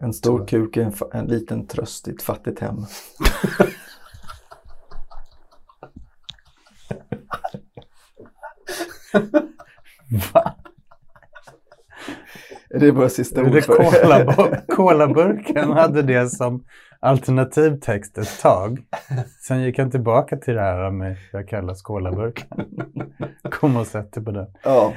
[0.00, 2.76] En stor kuk är en, en liten tröst i ett fattigt hem.
[10.32, 10.54] Va?
[12.70, 13.62] Är det våra sista ord
[14.68, 16.64] Colaburken hade det som
[17.00, 18.78] alternativ text ett tag.
[19.46, 22.48] Sen gick han tillbaka till det här med jag kallas Colaburken.
[23.50, 24.46] Kom och sätt dig på den.
[24.62, 24.92] Ja,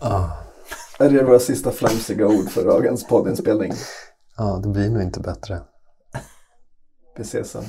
[0.00, 0.38] Ja,
[0.98, 3.72] är det våra sista flamsiga ord för dagens poddinspelning?
[4.36, 5.60] ja, det blir nog inte bättre.
[7.16, 7.64] Vi ses sen.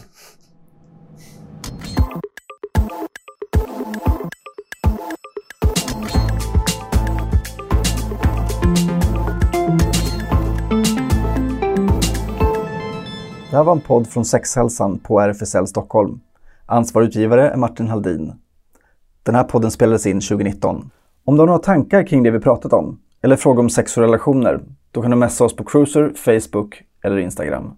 [13.50, 16.20] Det här var en podd från Sexhälsan på RFSL Stockholm.
[16.66, 18.34] Ansvarig utgivare är Martin Haldin.
[19.24, 20.91] Den här podden spelades in 2019.
[21.26, 24.04] Om du har några tankar kring det vi pratat om eller frågor om sex och
[24.04, 27.72] relationer, då kan du messa oss på Cruiser, Facebook eller Instagram.